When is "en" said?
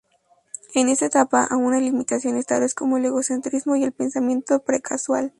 0.73-0.89